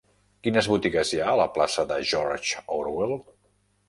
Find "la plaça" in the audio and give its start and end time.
1.39-1.85